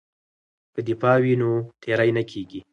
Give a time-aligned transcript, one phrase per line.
[0.75, 1.51] که دفاع وي نو
[1.81, 2.59] تیری نه کیږي.